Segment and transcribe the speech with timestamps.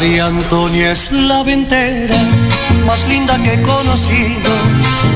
[0.00, 2.16] María Antonia es la ventera
[2.86, 4.50] más linda que he conocido.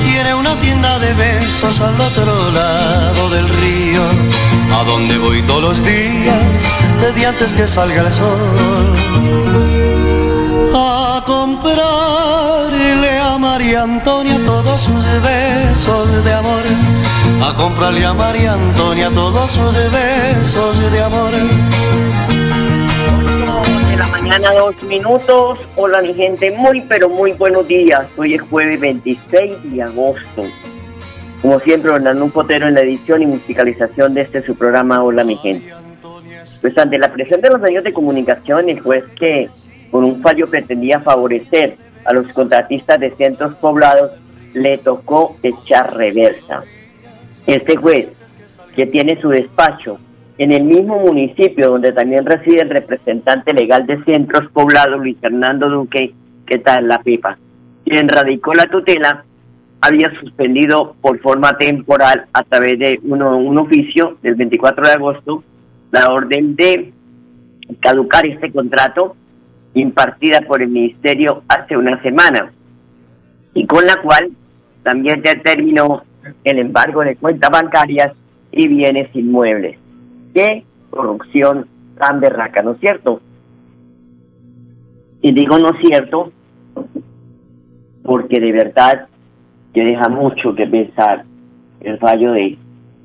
[0.04, 4.02] Tiene una tienda de besos al otro lado del río,
[4.78, 6.36] a donde voy todos los días,
[7.00, 8.42] desde antes que salga el sol.
[10.76, 16.62] A comprarle a María Antonia todos sus besos de amor.
[17.42, 21.32] A comprarle a María Antonia todos sus besos de amor.
[24.04, 25.58] La mañana, dos minutos.
[25.76, 28.06] Hola, mi gente, muy, pero muy buenos días.
[28.16, 30.42] Hoy es jueves 26 de agosto.
[31.40, 35.36] Como siempre, Hernando Potero en la edición y musicalización de este su programa Hola, mi
[35.36, 35.72] gente.
[36.60, 39.48] Pues ante la presión de los medios de comunicación, el juez que
[39.90, 44.12] con un fallo pretendía favorecer a los contratistas de centros poblados,
[44.52, 46.62] le tocó echar reversa.
[47.46, 48.08] Este juez,
[48.76, 49.98] que tiene su despacho
[50.38, 55.68] en el mismo municipio donde también reside el representante legal de centros poblados, Luis Fernando
[55.68, 56.12] Duque,
[56.46, 57.38] que está en la pipa,
[57.84, 59.24] quien radicó la tutela,
[59.80, 65.44] había suspendido por forma temporal a través de uno- un oficio del 24 de agosto
[65.92, 66.92] la orden de
[67.80, 69.14] caducar este contrato
[69.74, 72.50] impartida por el ministerio hace una semana
[73.54, 74.30] y con la cual
[74.82, 76.02] también determinó
[76.42, 78.12] el embargo de cuentas bancarias
[78.52, 79.78] y bienes inmuebles.
[80.34, 81.66] Qué corrupción
[81.98, 83.20] tan berraca, ¿no es cierto?
[85.22, 86.32] Y digo no es cierto
[88.02, 89.08] porque de verdad
[89.72, 91.24] que deja mucho que pensar
[91.80, 92.58] el fallo de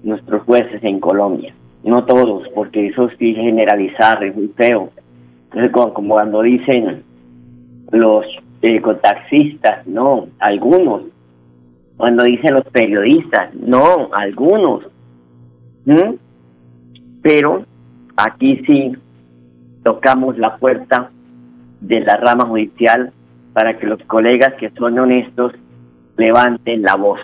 [0.04, 1.54] nuestros jueces en Colombia.
[1.84, 4.90] No todos, porque eso sí generalizar es muy feo.
[5.72, 7.04] Como cuando dicen
[7.92, 8.26] los
[8.62, 11.04] eh, taxistas, no, algunos.
[11.98, 14.84] Cuando dicen los periodistas, no, algunos.
[15.86, 16.16] ¿Mm?
[17.22, 17.66] Pero
[18.16, 18.94] aquí sí
[19.84, 21.12] tocamos la puerta
[21.81, 23.12] de la rama judicial
[23.53, 25.53] para que los colegas que son honestos
[26.18, 27.19] levanten la voz,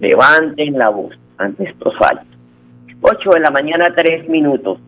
[0.00, 2.24] levanten la voz ante estos fallos.
[3.00, 4.78] 8 de la mañana, 3 minutos.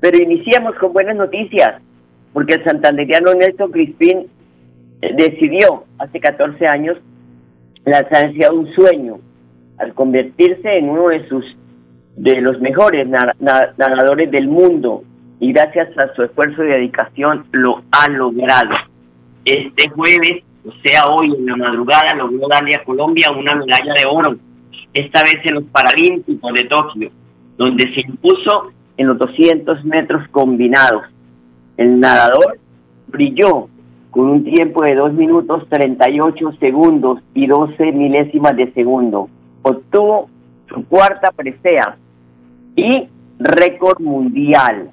[0.00, 1.80] Pero iniciamos con buenas noticias,
[2.32, 4.26] porque el santanderiano Nelson Crispín
[5.00, 6.98] eh, decidió hace 14 años
[7.84, 9.18] lanzarse a un sueño
[9.78, 11.44] al convertirse en uno de sus
[12.16, 15.02] de los mejores na- na- nadadores del mundo
[15.38, 18.70] y gracias a su esfuerzo y dedicación lo ha logrado.
[19.44, 24.06] Este jueves, o sea hoy en la madrugada, logró darle a Colombia una medalla de
[24.10, 24.36] oro,
[24.94, 27.10] esta vez en los Paralímpicos de Tokio,
[27.58, 31.02] donde se impuso en los 200 metros combinados.
[31.76, 32.58] El nadador
[33.08, 33.68] brilló
[34.10, 39.28] con un tiempo de 2 minutos 38 segundos y 12 milésimas de segundo.
[39.62, 40.30] Obtuvo
[40.70, 41.98] su cuarta presea
[42.76, 44.90] y récord mundial.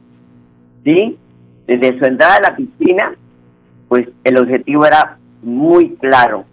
[0.83, 1.17] ¿Sí?
[1.67, 3.13] Desde su entrada a la piscina,
[3.87, 6.45] pues el objetivo era muy claro,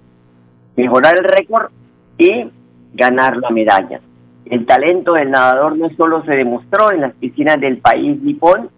[0.76, 1.70] mejorar el récord
[2.18, 2.50] y
[2.94, 4.00] ganar la medalla.
[4.44, 8.68] El talento del nadador no solo se demostró en las piscinas del país nipón,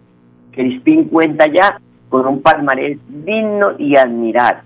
[0.51, 4.61] Crispín cuenta ya con un palmarés digno y admirar.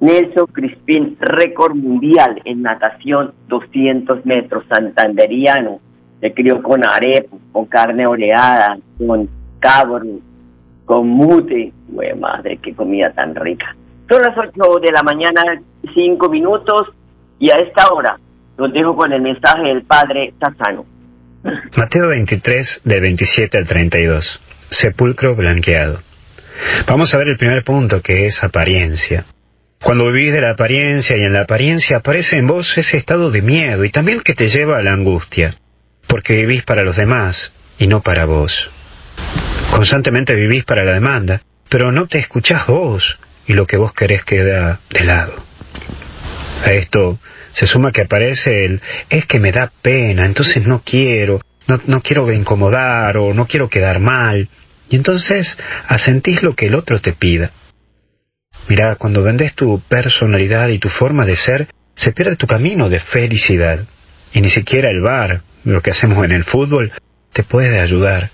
[0.00, 5.80] Nelson Crispín, récord mundial en natación 200 metros, santanderiano.
[6.22, 9.28] Se crió con arepa, con carne oreada, con
[9.58, 10.04] cabro,
[10.84, 11.72] con mute.
[11.88, 13.76] Güey, madre, qué comida tan rica.
[14.08, 15.42] Son las 8 de la mañana,
[15.92, 16.92] 5 minutos,
[17.40, 18.18] y a esta hora
[18.56, 20.86] los dejo con el mensaje del Padre Sassano.
[21.76, 24.40] Mateo 23, del 27 al 32.
[24.70, 26.00] Sepulcro blanqueado.
[26.86, 29.26] Vamos a ver el primer punto, que es apariencia.
[29.82, 33.42] Cuando vivís de la apariencia y en la apariencia aparece en vos ese estado de
[33.42, 35.56] miedo y también que te lleva a la angustia,
[36.12, 38.70] porque vivís para los demás y no para vos.
[39.70, 44.22] Constantemente vivís para la demanda, pero no te escuchás vos y lo que vos querés
[44.22, 45.42] queda de lado.
[46.66, 47.18] A esto
[47.52, 52.02] se suma que aparece el es que me da pena, entonces no quiero, no, no
[52.02, 54.50] quiero incomodar o no quiero quedar mal.
[54.90, 55.56] Y entonces
[55.86, 57.52] asentís lo que el otro te pida.
[58.68, 63.00] Mira, cuando vendes tu personalidad y tu forma de ser, se pierde tu camino de
[63.00, 63.86] felicidad.
[64.34, 66.92] Y ni siquiera el bar, lo que hacemos en el fútbol,
[67.32, 68.30] te puede ayudar.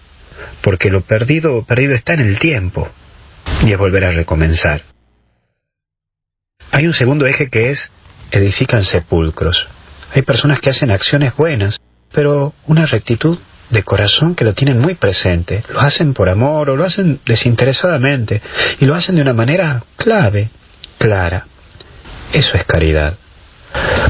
[0.63, 2.89] Porque lo perdido, perdido está en el tiempo.
[3.65, 4.83] Y es volver a recomenzar.
[6.73, 7.91] Hay un segundo eje que es
[8.31, 9.69] edifican sepulcros.
[10.15, 11.81] Hay personas que hacen acciones buenas,
[12.13, 13.39] pero una rectitud
[13.71, 15.63] de corazón que lo tienen muy presente.
[15.69, 18.43] Lo hacen por amor o lo hacen desinteresadamente
[18.81, 20.51] y lo hacen de una manera clave,
[20.99, 21.47] clara.
[22.33, 23.17] Eso es caridad.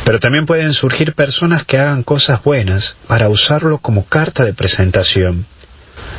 [0.04, 5.46] Pero también pueden surgir personas que hagan cosas buenas para usarlo como carta de presentación.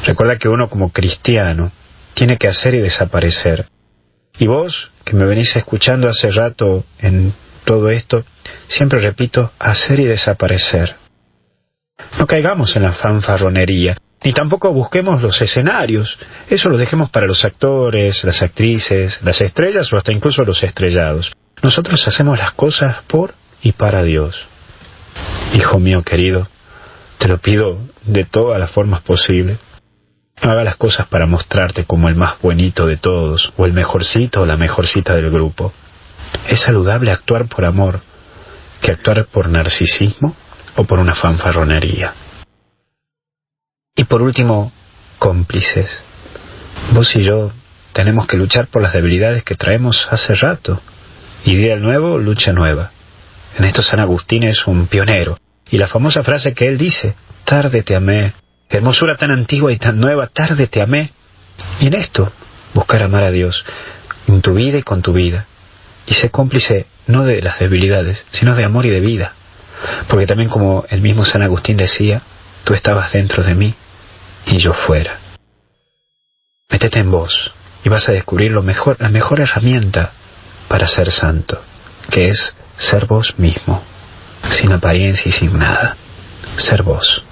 [0.05, 1.71] Recuerda que uno como cristiano
[2.13, 3.67] tiene que hacer y desaparecer.
[4.37, 7.33] Y vos, que me venís escuchando hace rato en
[7.65, 8.23] todo esto,
[8.67, 10.95] siempre repito, hacer y desaparecer.
[12.17, 16.17] No caigamos en la fanfarronería, ni tampoco busquemos los escenarios.
[16.49, 21.31] Eso lo dejemos para los actores, las actrices, las estrellas o hasta incluso los estrellados.
[21.61, 24.47] Nosotros hacemos las cosas por y para Dios.
[25.53, 26.47] Hijo mío querido,
[27.17, 29.59] te lo pido de todas las formas posibles.
[30.41, 34.41] No haga las cosas para mostrarte como el más bonito de todos, o el mejorcito
[34.41, 35.73] o la mejorcita del grupo.
[36.47, 38.01] Es saludable actuar por amor
[38.81, 40.35] que actuar por narcisismo
[40.77, 42.13] o por una fanfarronería.
[43.95, 44.71] Y por último,
[45.17, 45.89] cómplices.
[46.93, 47.51] Vos y yo
[47.91, 50.81] tenemos que luchar por las debilidades que traemos hace rato.
[51.45, 52.91] Ideal nuevo, lucha nueva.
[53.57, 55.37] En esto San Agustín es un pionero.
[55.71, 57.15] Y la famosa frase que él dice,
[57.45, 58.33] tarde te amé,
[58.69, 61.11] hermosura tan antigua y tan nueva, tarde te amé.
[61.79, 62.31] Y en esto,
[62.73, 63.63] buscar amar a Dios,
[64.27, 65.45] en tu vida y con tu vida.
[66.05, 69.33] Y ser cómplice no de las debilidades, sino de amor y de vida.
[70.07, 72.21] Porque también como el mismo San Agustín decía,
[72.63, 73.75] tú estabas dentro de mí
[74.45, 75.19] y yo fuera.
[76.69, 77.51] Métete en vos
[77.83, 80.11] y vas a descubrir lo mejor, la mejor herramienta
[80.69, 81.61] para ser santo,
[82.09, 83.83] que es ser vos mismo,
[84.51, 85.97] sin apariencia y sin nada.
[86.55, 87.23] Ser vos.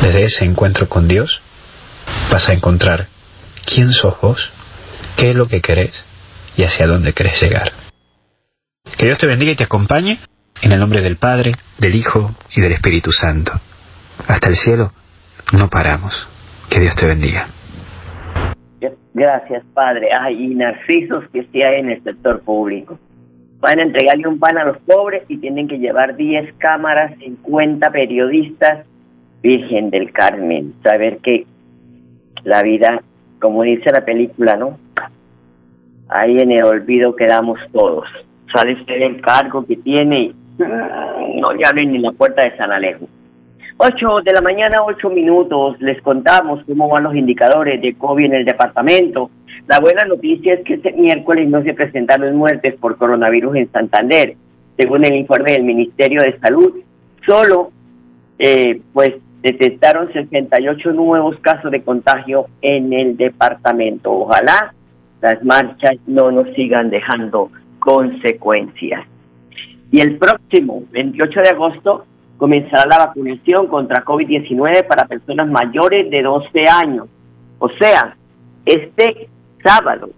[0.00, 1.42] Desde ese encuentro con Dios
[2.30, 3.08] vas a encontrar
[3.66, 4.50] quién sos vos,
[5.16, 6.04] qué es lo que querés
[6.56, 7.72] y hacia dónde querés llegar.
[8.96, 10.18] Que Dios te bendiga y te acompañe
[10.62, 13.60] en el nombre del Padre, del Hijo y del Espíritu Santo.
[14.26, 14.92] Hasta el cielo
[15.52, 16.28] no paramos.
[16.68, 17.48] Que Dios te bendiga.
[19.14, 20.08] Gracias, Padre.
[20.12, 22.98] Ay, y narcisos que sí hay en el sector público.
[23.60, 27.90] Van a entregarle un pan a los pobres y tienen que llevar 10 cámaras, 50
[27.90, 28.86] periodistas.
[29.42, 31.46] Virgen del Carmen, saber que
[32.44, 33.02] la vida,
[33.40, 34.78] como dice la película, ¿no?
[36.10, 38.06] Ahí en el olvido quedamos todos.
[38.54, 42.70] Sale usted del cargo que tiene y no le abren ni la puerta de San
[42.70, 43.08] Alejo.
[43.82, 48.34] 8 de la mañana, 8 minutos, les contamos cómo van los indicadores de COVID en
[48.34, 49.30] el departamento.
[49.68, 54.36] La buena noticia es que este miércoles no se presentaron muertes por coronavirus en Santander.
[54.76, 56.74] Según el informe del Ministerio de Salud,
[57.24, 57.70] solo
[58.38, 64.12] eh, pues detectaron 68 nuevos casos de contagio en el departamento.
[64.12, 64.74] Ojalá
[65.22, 69.06] las marchas no nos sigan dejando consecuencias.
[69.90, 72.04] Y el próximo 28 de agosto
[72.40, 77.06] comenzará la vacunación contra COVID-19 para personas mayores de 12 años.
[77.58, 78.16] O sea,
[78.64, 79.28] este
[79.62, 80.08] sábado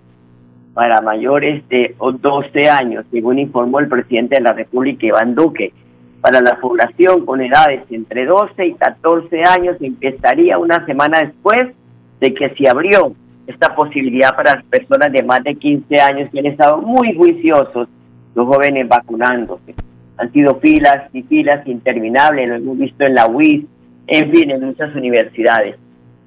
[0.73, 5.73] para mayores de 12 años, según informó el presidente de la República, Iván Duque.
[6.21, 11.75] Para la población con edades entre 12 y 14 años empezaría una semana después
[12.21, 13.13] de que se abrió
[13.49, 17.89] esta posibilidad para las personas de más de 15 años que han estado muy juiciosos
[18.37, 19.75] los jóvenes vacunándose.
[20.23, 23.65] Han sido filas y filas interminables, lo hemos visto en la UIS,
[24.07, 25.75] en fin, en muchas universidades.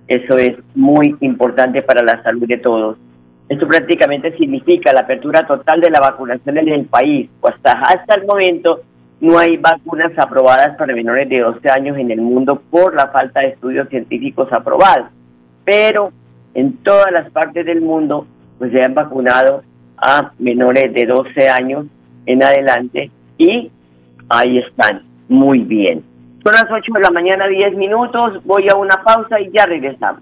[0.05, 2.97] Eso es muy importante para la salud de todos.
[3.47, 7.29] Esto prácticamente significa la apertura total de la vacunación en el país.
[7.39, 8.81] Pues hasta, hasta el momento
[9.21, 13.39] no hay vacunas aprobadas para menores de 12 años en el mundo por la falta
[13.39, 15.07] de estudios científicos aprobados.
[15.63, 16.11] Pero
[16.53, 19.63] en todas las partes del mundo pues se han vacunado
[19.95, 21.85] a menores de 12 años
[22.25, 23.71] en adelante y
[24.29, 26.03] ahí están, muy bien.
[26.43, 30.21] Son las 8 de la mañana, 10 minutos, voy a una pausa y ya regresamos.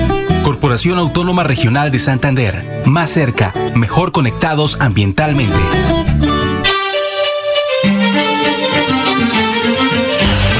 [0.61, 2.83] Corporación Autónoma Regional de Santander.
[2.85, 5.57] Más cerca, mejor conectados ambientalmente.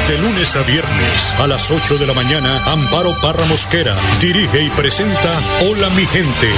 [0.08, 4.70] De lunes a viernes a las 8 de la mañana, Amparo Parra Mosquera dirige y
[4.72, 5.40] presenta
[5.70, 6.50] Hola mi gente.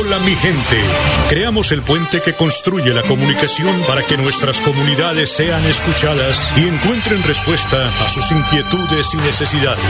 [0.00, 0.80] Hola mi gente.
[1.28, 7.22] Creamos el puente que construye la comunicación para que nuestras comunidades sean escuchadas y encuentren
[7.22, 9.84] respuesta a sus inquietudes y necesidades.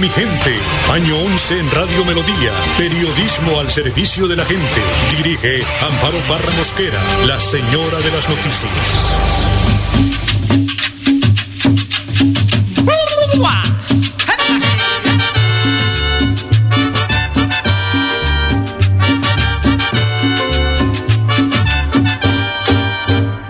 [0.00, 0.58] Mi gente.
[0.92, 2.52] Año 11 en Radio Melodía.
[2.76, 4.82] Periodismo al servicio de la gente.
[5.16, 10.25] Dirige Amparo Parra Mosquera, la señora de las noticias.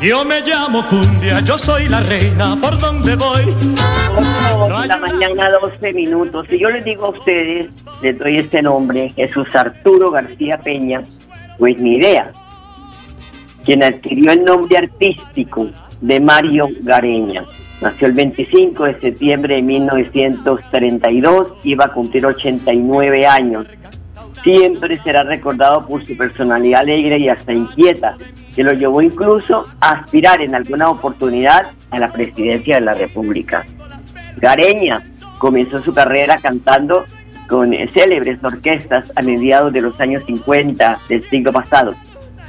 [0.06, 3.42] Yo me llamo Cumbia, yo soy la reina, ¿por dónde voy?
[4.86, 6.46] la mañana, 12 minutos.
[6.48, 11.02] Si yo les digo a ustedes, les doy este nombre, Jesús Arturo García Peña,
[11.58, 12.30] pues ni idea.
[13.64, 15.70] Quien adquirió el nombre artístico
[16.00, 17.44] de Mario Gareña.
[17.80, 23.66] Nació el 25 de septiembre de 1932, iba a cumplir 89 años.
[24.44, 28.16] Siempre será recordado por su personalidad alegre y hasta inquieta,
[28.56, 33.66] que lo llevó incluso a aspirar en alguna oportunidad a la presidencia de la República.
[34.38, 35.02] Gareña
[35.38, 37.04] comenzó su carrera cantando
[37.48, 41.94] con célebres orquestas a mediados de los años 50 del siglo pasado.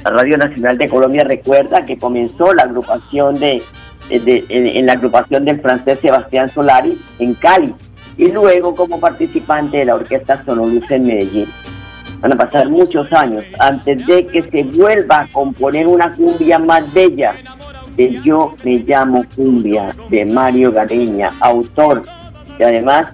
[0.02, 3.62] La Radio Nacional de Colombia recuerda que comenzó la agrupación de,
[4.08, 7.74] en, la agrupación del francés Sebastián Solari en Cali
[8.16, 11.46] y luego como participante de la orquesta Sonoluz en Medellín.
[12.20, 16.92] Van a pasar muchos años antes de que se vuelva a componer una cumbia más
[16.92, 17.34] bella
[17.96, 22.02] de Yo me llamo cumbia de Mario Gareña, autor
[22.58, 23.12] y además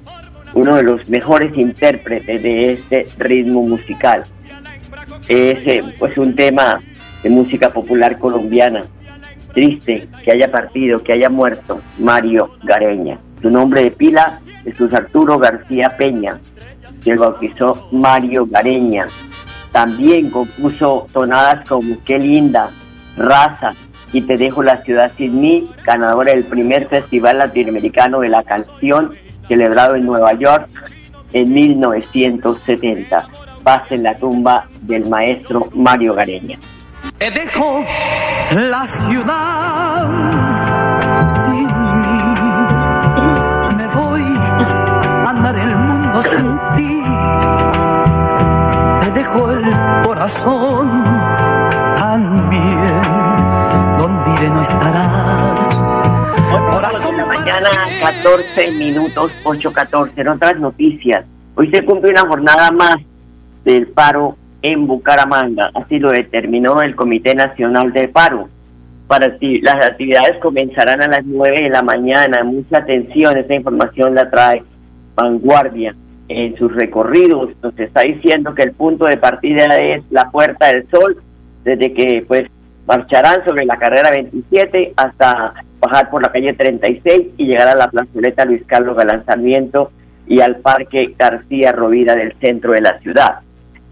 [0.54, 4.24] uno de los mejores intérpretes de este ritmo musical.
[5.28, 6.80] Es pues un tema
[7.22, 8.84] de música popular colombiana.
[9.52, 13.18] Triste que haya partido, que haya muerto Mario Gareña.
[13.40, 16.38] Su nombre de pila es Arturo García Peña,
[17.04, 19.06] que bautizó Mario Gareña.
[19.72, 22.70] También compuso tonadas como Qué linda,
[23.16, 23.70] Raza
[24.12, 29.14] y Te dejo la ciudad sin mí, ganadora del primer Festival Latinoamericano de la Canción
[29.48, 30.68] celebrado en Nueva York
[31.32, 33.28] en 1970.
[33.62, 36.58] Paz en la tumba del maestro Mario Gareña.
[37.18, 37.84] Te dejo
[38.50, 40.08] la ciudad
[41.42, 41.66] sin
[42.00, 42.18] mí.
[43.76, 44.22] Me voy
[45.26, 45.73] a andar el
[46.14, 47.02] mundo sin ti.
[49.00, 49.62] Te dejo el
[50.04, 51.04] corazón
[51.96, 53.02] también,
[53.98, 55.80] donde iré no estarás.
[56.70, 60.12] Corazón de la mañana, 14 minutos, 8.14.
[60.16, 61.24] En otras noticias,
[61.56, 62.96] hoy se cumple una jornada más
[63.64, 65.70] del paro en Bucaramanga.
[65.74, 68.48] Así lo determinó el Comité Nacional de Paro.
[69.06, 72.42] Para las actividades comenzarán a las 9 de la mañana.
[72.42, 74.62] Mucha atención, esta información la trae
[75.14, 75.94] Vanguardia.
[76.28, 80.88] En sus recorridos nos está diciendo que el punto de partida es la Puerta del
[80.88, 81.16] Sol,
[81.64, 82.48] desde que pues
[82.86, 87.90] marcharán sobre la carrera 27 hasta bajar por la calle 36 y llegar a la
[87.90, 89.90] plazoleta Luis Carlos Galán Sarmiento
[90.26, 93.40] y al Parque García Rovira del centro de la ciudad.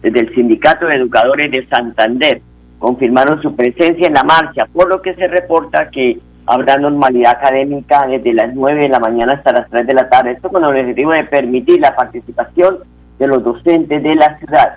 [0.01, 2.41] Desde el Sindicato de Educadores de Santander
[2.79, 8.07] confirmaron su presencia en la marcha, por lo que se reporta que habrá normalidad académica
[8.07, 10.33] desde las 9 de la mañana hasta las 3 de la tarde.
[10.33, 12.79] Esto con el objetivo de permitir la participación
[13.19, 14.77] de los docentes de la ciudad.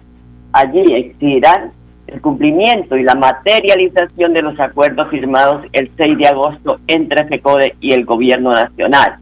[0.53, 1.71] Allí exigirán
[2.07, 7.75] el cumplimiento y la materialización de los acuerdos firmados el 6 de agosto entre FECODE
[7.81, 9.15] y el gobierno nacional.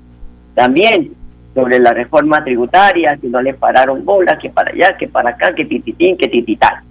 [0.53, 1.11] También
[1.53, 5.53] sobre la reforma tributaria, que no le pararon bola, que para allá, que para acá,
[5.53, 6.83] que tititín, que tititán.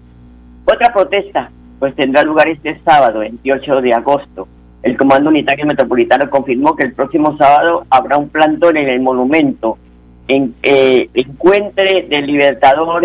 [0.65, 1.51] Otra protesta
[1.83, 4.47] pues tendrá lugar este sábado, 28 de agosto.
[4.83, 9.79] El Comando Unitario Metropolitano confirmó que el próximo sábado habrá un plantón en el monumento
[10.29, 13.05] en, eh, Encuentre del Libertador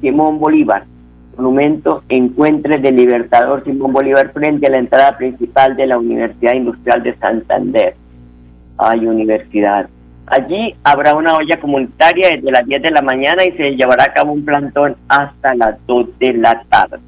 [0.00, 0.84] Simón Bolívar.
[1.36, 7.02] Monumento Encuentre del Libertador Simón Bolívar frente a la entrada principal de la Universidad Industrial
[7.02, 7.94] de Santander.
[8.78, 9.88] Hay universidad.
[10.26, 14.12] Allí habrá una olla comunitaria desde las 10 de la mañana y se llevará a
[14.12, 16.98] cabo un plantón hasta las 2 de la tarde.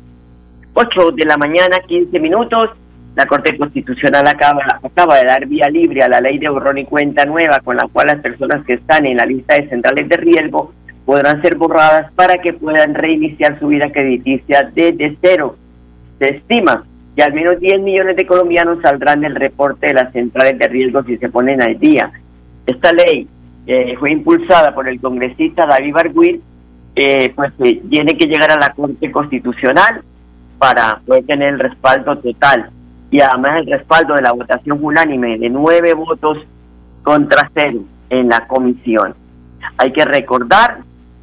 [0.75, 2.71] 8 de la mañana, 15 minutos.
[3.17, 7.25] La Corte Constitucional acaba, de dar vía libre a la ley de borrón y cuenta
[7.25, 10.75] nueva, con la cual las personas que están en la lista de centrales de riesgo
[11.07, 15.57] podrán ser borradas para que puedan reiniciar su vida crediticia desde cero.
[16.19, 16.85] Se estima
[17.17, 21.03] que al menos 10 millones de colombianos saldrán del reporte de las centrales de riesgo
[21.05, 22.11] si se ponen al día.
[22.67, 23.27] Esta ley
[23.67, 26.43] eh, fue impulsada por el congresista David Barguil,
[26.95, 30.03] eh, pues eh, tiene que llegar a la Corte Constitucional
[30.59, 32.71] para poder tener el respaldo total
[33.11, 36.39] y además el respaldo de la votación unánime de nueve votos
[37.03, 39.15] contra cero en la comisión.
[39.79, 40.79] Hay que recordar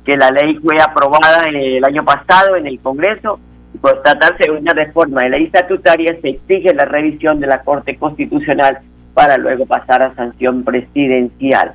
[0.05, 3.39] que la ley fue aprobada el año pasado en el Congreso
[3.73, 7.61] y por tratarse de una reforma de ley estatutaria se exige la revisión de la
[7.61, 8.79] Corte Constitucional
[9.13, 11.73] para luego pasar a sanción presidencial.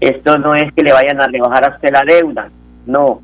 [0.00, 2.48] Esto no es que le vayan a rebajar a usted la deuda,
[2.86, 3.20] no.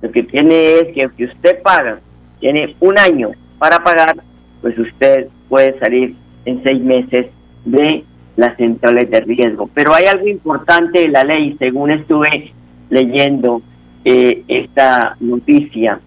[0.00, 1.98] Lo que tiene es que si usted paga,
[2.38, 4.16] tiene un año para pagar,
[4.62, 6.14] pues usted puede salir
[6.46, 7.26] en seis meses
[7.66, 8.04] de
[8.36, 9.68] las centrales de riesgo.
[9.74, 12.52] Pero hay algo importante de la ley, según estuve
[12.88, 13.60] leyendo
[14.04, 16.00] eh, esta noticia,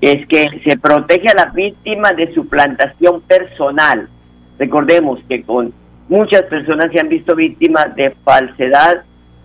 [0.00, 4.08] es que se protege a las víctimas de suplantación personal.
[4.58, 5.72] Recordemos que con
[6.08, 9.04] muchas personas se han visto víctimas de falsedad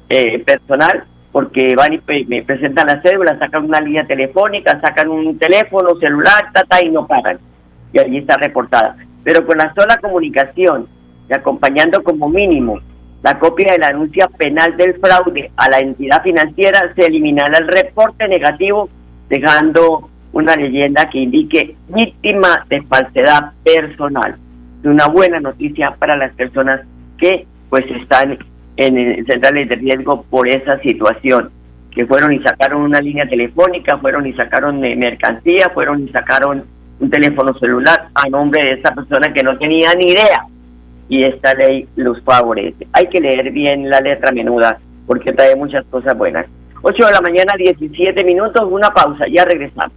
[0.10, 5.38] eh, personal porque van y me presentan la cédula, sacan una línea telefónica, sacan un
[5.38, 7.38] teléfono celular, tata, y no pagan.
[7.92, 8.96] Y allí está reportada
[9.26, 10.88] pero con la sola comunicación
[11.28, 12.80] y acompañando como mínimo
[13.24, 17.68] la copia de la anuncia penal del fraude a la entidad financiera, se eliminará el
[17.68, 18.88] reporte negativo,
[19.28, 24.36] dejando una leyenda que indique víctima de falsedad personal.
[24.80, 26.82] Es una buena noticia para las personas
[27.18, 28.38] que pues están
[28.78, 31.50] en centrales de riesgo por esa situación,
[31.90, 36.64] que fueron y sacaron una línea telefónica, fueron y sacaron mercancía, fueron y sacaron
[37.00, 40.46] un teléfono celular a nombre de esa persona que no tenía ni idea
[41.10, 42.88] y esta ley los favorece.
[42.94, 46.48] Hay que leer bien la letra menuda porque trae muchas cosas buenas.
[46.82, 49.94] 8 de la mañana, 17 minutos, una pausa, ya regresamos.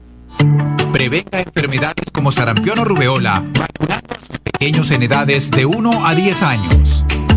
[0.93, 6.43] Prevenga enfermedades como sarampión o rubeola, vacunando a pequeños en edades de 1 a 10
[6.43, 7.05] años.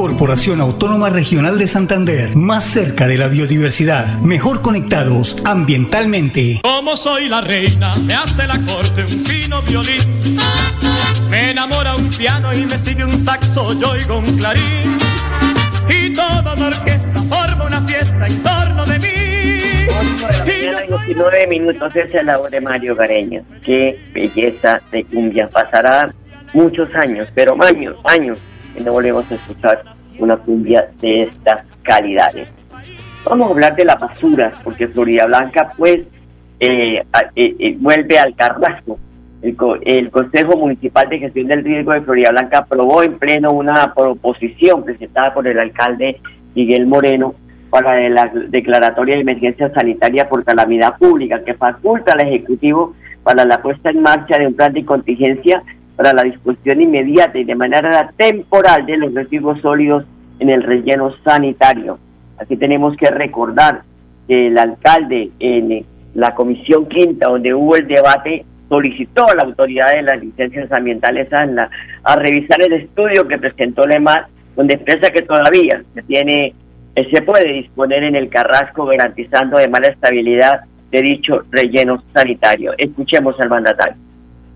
[0.00, 6.60] Corporación Autónoma Regional de Santander, más cerca de la biodiversidad, mejor conectados ambientalmente.
[6.62, 10.38] Como soy la reina, me hace la corte un fino violín.
[11.28, 14.96] Me enamora un piano y me sigue un saxo, yo oigo un clarín.
[15.86, 19.06] Y toda la orquesta forma una fiesta en torno de mí.
[21.04, 23.42] 19 minutos, esa es la voz de Mario Gareño.
[23.62, 25.46] Qué belleza de cumbia.
[25.50, 26.10] Pasará
[26.54, 28.38] muchos años, pero años, años
[28.76, 29.82] y no volvemos a escuchar
[30.18, 32.48] una cumbia de estas calidades.
[33.24, 36.00] Vamos a hablar de la basura, porque Florida Blanca pues
[36.58, 37.02] eh,
[37.36, 38.98] eh, eh, vuelve al carrasco.
[39.42, 43.94] El, el, Consejo Municipal de Gestión del Riesgo de Florida Blanca aprobó en pleno una
[43.94, 46.20] proposición presentada por el alcalde
[46.54, 47.34] Miguel Moreno
[47.70, 53.62] para la declaratoria de emergencia sanitaria por calamidad pública que faculta al Ejecutivo para la
[53.62, 55.62] puesta en marcha de un plan de contingencia
[56.00, 60.06] para la disposición inmediata y de manera temporal de los residuos sólidos
[60.38, 61.98] en el relleno sanitario.
[62.38, 63.82] Aquí tenemos que recordar
[64.26, 65.84] que el alcalde en
[66.14, 71.30] la comisión quinta, donde hubo el debate, solicitó a la autoridad de las licencias ambientales
[71.34, 71.68] a,
[72.04, 74.24] a revisar el estudio que presentó LEMAR,
[74.56, 76.54] donde expresa que todavía se tiene
[76.94, 80.60] eh, se puede disponer en el Carrasco garantizando además la estabilidad
[80.90, 82.72] de dicho relleno sanitario.
[82.78, 84.09] Escuchemos al mandatario.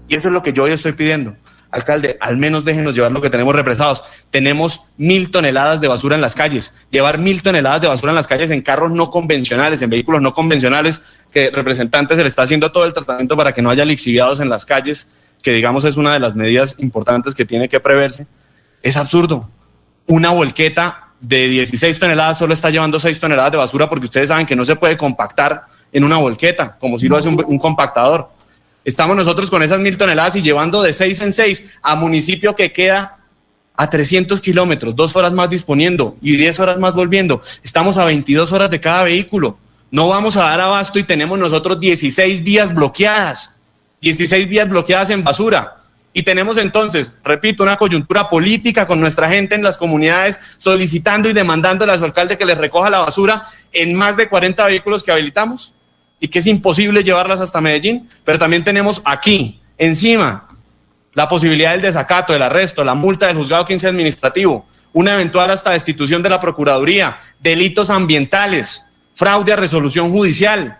[0.09, 1.35] Y eso es lo que yo hoy estoy pidiendo
[1.75, 4.05] alcalde, al menos déjenos llevar lo que tenemos represados.
[4.31, 6.73] Tenemos mil toneladas de basura en las calles.
[6.91, 10.33] Llevar mil toneladas de basura en las calles en carros no convencionales, en vehículos no
[10.33, 14.39] convencionales, que representantes se le está haciendo todo el tratamiento para que no haya lixiviados
[14.39, 15.13] en las calles,
[15.43, 18.27] que digamos es una de las medidas importantes que tiene que preverse.
[18.83, 19.49] Es absurdo.
[20.07, 24.47] Una volqueta de 16 toneladas solo está llevando 6 toneladas de basura porque ustedes saben
[24.47, 28.31] que no se puede compactar en una volqueta, como si lo hace un, un compactador.
[28.85, 32.73] Estamos nosotros con esas mil toneladas y llevando de seis en seis a municipio que
[32.73, 33.19] queda
[33.77, 37.41] a 300 kilómetros, dos horas más disponiendo y 10 horas más volviendo.
[37.63, 39.59] Estamos a 22 horas de cada vehículo.
[39.91, 43.53] No vamos a dar abasto y tenemos nosotros 16 vías bloqueadas,
[44.01, 45.77] 16 vías bloqueadas en basura.
[46.13, 51.33] Y tenemos entonces, repito, una coyuntura política con nuestra gente en las comunidades solicitando y
[51.33, 53.43] demandando a su alcalde que les recoja la basura
[53.73, 55.75] en más de 40 vehículos que habilitamos
[56.25, 60.49] y que es imposible llevarlas hasta Medellín, pero también tenemos aquí, encima,
[61.13, 65.73] la posibilidad del desacato, del arresto, la multa del juzgado 15 administrativo, una eventual hasta
[65.73, 70.79] destitución de la Procuraduría, delitos ambientales, fraude a resolución judicial.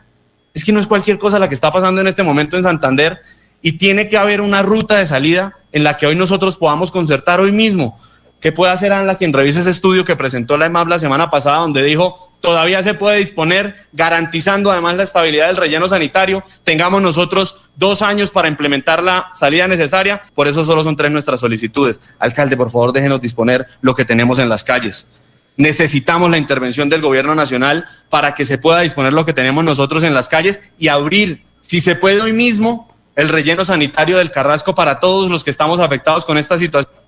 [0.55, 3.19] Es que no es cualquier cosa la que está pasando en este momento en Santander
[3.61, 7.39] y tiene que haber una ruta de salida en la que hoy nosotros podamos concertar
[7.41, 8.01] hoy mismo
[8.45, 11.61] ¿Qué puede hacer ANLA quien revise ese estudio que presentó la EMAP la semana pasada,
[11.61, 16.45] donde dijo todavía se puede disponer, garantizando además la estabilidad del relleno sanitario?
[16.63, 21.41] Tengamos nosotros dos años para implementar la salida necesaria, por eso solo son tres nuestras
[21.41, 22.03] solicitudes.
[22.19, 25.09] Alcalde, por favor, déjenos disponer lo que tenemos en las calles.
[25.57, 30.03] Necesitamos la intervención del gobierno nacional para que se pueda disponer lo que tenemos nosotros
[30.03, 34.75] en las calles y abrir, si se puede hoy mismo, el relleno sanitario del Carrasco
[34.75, 37.04] para todos los que estamos afectados con esta situación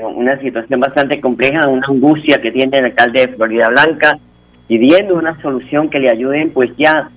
[0.00, 4.18] una situación bastante compleja, una angustia que tiene el alcalde de Florida Blanca,
[4.66, 7.10] pidiendo una solución que le ayuden, pues ya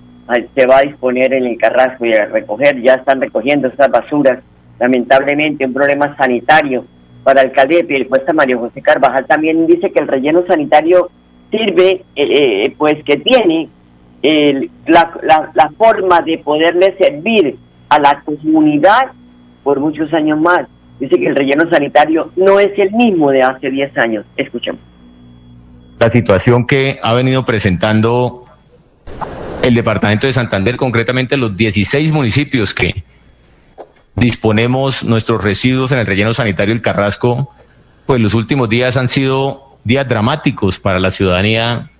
[0.54, 4.42] se va a disponer en el Carrasco y a recoger, ya están recogiendo estas basuras,
[4.78, 6.84] lamentablemente un problema sanitario
[7.22, 11.10] para el alcalde de Piedecuesta, Mario José Carvajal, también dice que el relleno sanitario
[11.50, 13.68] sirve, eh, eh, pues que tiene
[14.86, 17.56] la, la, la forma de poderle servir
[17.88, 19.12] a la comunidad
[19.62, 20.66] por muchos años más
[21.00, 24.24] dice que el relleno sanitario no es el mismo de hace 10 años.
[24.36, 24.80] Escuchemos.
[25.98, 28.44] La situación que ha venido presentando
[29.62, 33.02] el departamento de Santander, concretamente los 16 municipios que
[34.14, 37.50] disponemos nuestros residuos en el relleno sanitario El Carrasco,
[38.06, 41.90] pues los últimos días han sido días dramáticos para la ciudadanía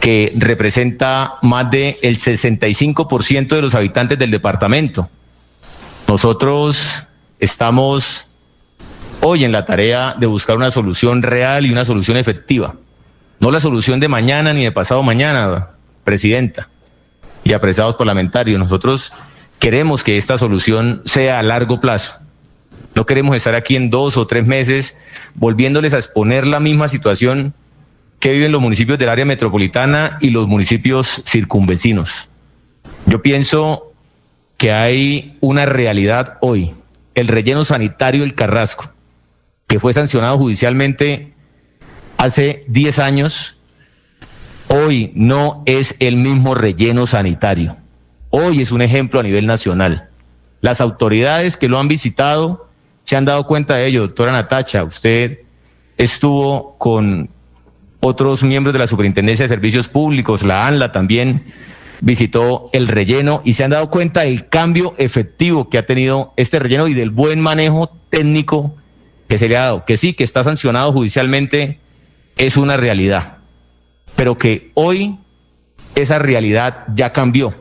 [0.00, 5.08] que representa más del el 65% de los habitantes del departamento.
[6.06, 7.08] Nosotros
[7.40, 8.26] Estamos
[9.20, 12.76] hoy en la tarea de buscar una solución real y una solución efectiva.
[13.40, 15.68] No la solución de mañana ni de pasado mañana,
[16.04, 16.68] Presidenta
[17.44, 18.60] y apreciados parlamentarios.
[18.60, 19.12] Nosotros
[19.58, 22.16] queremos que esta solución sea a largo plazo.
[22.94, 24.98] No queremos estar aquí en dos o tres meses
[25.34, 27.54] volviéndoles a exponer la misma situación
[28.20, 32.28] que viven los municipios del área metropolitana y los municipios circunvecinos.
[33.06, 33.92] Yo pienso
[34.56, 36.74] que hay una realidad hoy
[37.14, 38.90] el relleno sanitario El Carrasco,
[39.66, 41.32] que fue sancionado judicialmente
[42.16, 43.56] hace 10 años,
[44.68, 47.76] hoy no es el mismo relleno sanitario.
[48.30, 50.08] Hoy es un ejemplo a nivel nacional.
[50.60, 52.68] Las autoridades que lo han visitado
[53.02, 54.02] se han dado cuenta de ello.
[54.02, 55.40] Doctora Natacha, usted
[55.96, 57.28] estuvo con
[58.00, 61.44] otros miembros de la Superintendencia de Servicios Públicos, la ANLA también,
[62.00, 66.58] visitó el relleno y se han dado cuenta del cambio efectivo que ha tenido este
[66.58, 68.74] relleno y del buen manejo técnico
[69.28, 69.84] que se le ha dado.
[69.84, 71.78] Que sí, que está sancionado judicialmente,
[72.36, 73.38] es una realidad,
[74.16, 75.18] pero que hoy
[75.94, 77.54] esa realidad ya cambió.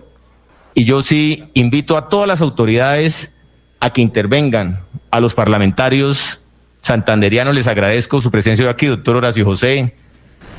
[0.73, 3.33] Y yo sí invito a todas las autoridades
[3.79, 4.79] a que intervengan,
[5.11, 6.39] a los parlamentarios
[6.81, 9.95] santanderianos les agradezco su presencia aquí, doctor Horacio José,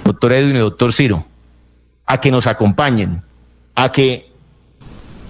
[0.04, 1.26] doctor Edwin y doctor Ciro,
[2.06, 3.22] a que nos acompañen,
[3.74, 4.30] a que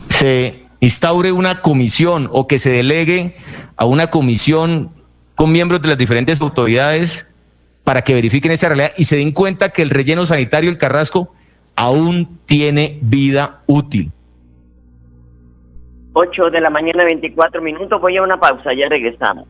[0.09, 3.37] se instaure una comisión o que se delegue
[3.77, 4.91] a una comisión
[5.35, 7.31] con miembros de las diferentes autoridades
[7.83, 11.35] para que verifiquen esta realidad y se den cuenta que el relleno sanitario el Carrasco
[11.77, 14.11] aún tiene vida útil.
[16.15, 18.01] 8 de la mañana, 24 minutos.
[18.01, 19.47] Voy a una pausa, ya regresamos.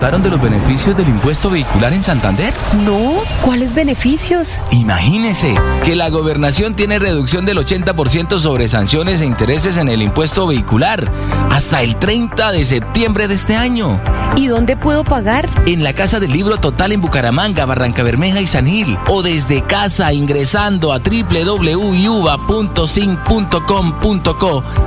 [0.00, 2.52] De los beneficios del impuesto vehicular en Santander?
[2.84, 4.58] No, ¿cuáles beneficios?
[4.70, 10.46] Imagínese que la gobernación tiene reducción del 80% sobre sanciones e intereses en el impuesto
[10.46, 11.10] vehicular
[11.50, 14.00] hasta el 30 de septiembre de este año.
[14.36, 15.48] ¿Y dónde puedo pagar?
[15.66, 19.62] En la Casa del Libro Total en Bucaramanga, Barranca Bermeja y San Gil o desde
[19.62, 21.64] casa ingresando a www.sin.com.co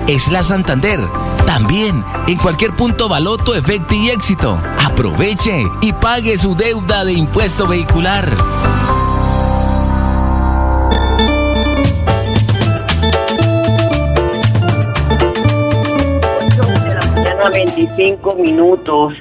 [0.08, 1.00] es la Santander.
[1.46, 4.60] También en cualquier punto baloto, efecto y éxito.
[4.96, 8.24] Aproveche y pague su deuda de impuesto vehicular.
[17.14, 19.16] mañana 25 minutos.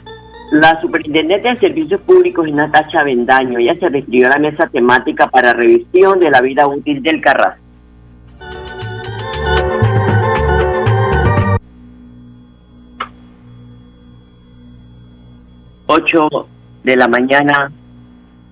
[0.52, 3.58] La superintendente de Servicios Públicos es Natacha Bendaño.
[3.58, 7.63] Ella se refirió a la mesa temática para revisión de la vida útil del Carrasco.
[15.94, 16.28] 8
[16.82, 17.70] de la mañana,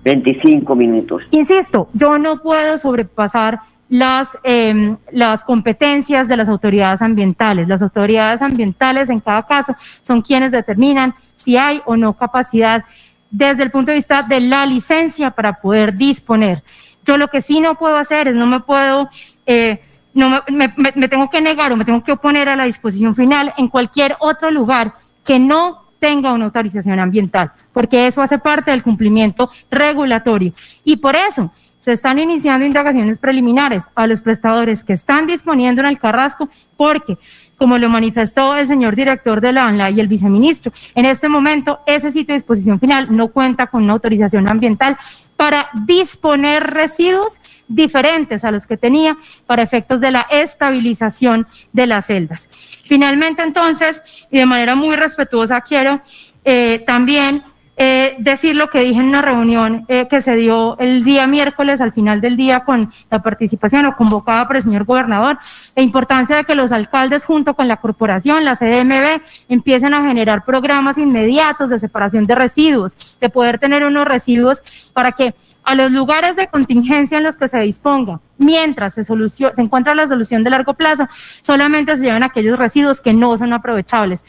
[0.03, 1.23] 25 minutos.
[1.31, 7.67] Insisto, yo no puedo sobrepasar las, em, las competencias de las autoridades ambientales.
[7.67, 12.85] Las autoridades ambientales en cada caso son quienes determinan si hay o no capacidad
[13.29, 16.63] desde el punto de vista de la licencia para poder disponer.
[17.05, 19.09] Yo lo que sí no puedo hacer es no me puedo...
[19.45, 19.81] Eh,
[20.15, 23.51] no me, me tengo que negar o me tengo que oponer a la disposición final
[23.57, 24.93] en cualquier otro lugar
[25.25, 30.51] que no tenga una autorización ambiental, porque eso hace parte del cumplimiento regulatorio.
[30.83, 35.87] Y por eso se están iniciando indagaciones preliminares a los prestadores que están disponiendo en
[35.87, 37.17] el Carrasco, porque,
[37.57, 41.79] como lo manifestó el señor director de la ANLA y el viceministro, en este momento
[41.85, 44.97] ese sitio de disposición final no cuenta con una autorización ambiental
[45.35, 52.07] para disponer residuos diferentes a los que tenía para efectos de la estabilización de las
[52.07, 52.49] celdas.
[52.83, 56.01] Finalmente, entonces, y de manera muy respetuosa, quiero
[56.45, 57.43] eh, también
[57.75, 61.81] eh, decir lo que dije en una reunión eh, que se dio el día miércoles
[61.81, 65.39] al final del día con la participación o convocada por el señor gobernador,
[65.75, 70.45] la importancia de que los alcaldes junto con la corporación, la CDMB, empiecen a generar
[70.45, 74.61] programas inmediatos de separación de residuos, de poder tener unos residuos
[74.93, 75.33] para que
[75.63, 80.05] a los lugares de contingencia en los que se disponga, mientras se, se encuentra la
[80.05, 81.07] solución de largo plazo,
[81.41, 84.23] solamente se llevan aquellos residuos que no son aprovechables.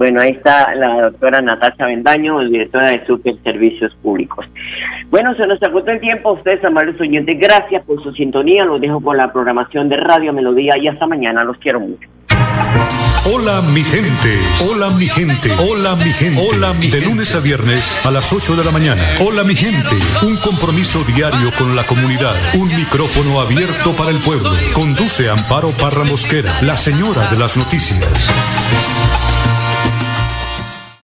[0.00, 4.46] Bueno, ahí está la doctora Natasha Bendaño, directora de Super Servicios Públicos.
[5.10, 6.32] Bueno, se nos agotó el tiempo.
[6.32, 8.64] Ustedes, amables oyentes, gracias por su sintonía.
[8.64, 11.44] Los dejo con la programación de Radio Melodía y hasta mañana.
[11.44, 12.08] Los quiero mucho.
[13.30, 14.38] Hola mi gente,
[14.70, 18.56] hola mi gente, hola mi gente, hola mi De lunes a viernes a las 8
[18.56, 19.02] de la mañana.
[19.20, 24.50] Hola mi gente, un compromiso diario con la comunidad, un micrófono abierto para el pueblo.
[24.72, 28.00] Conduce Amparo Parra Mosquera, la señora de las noticias.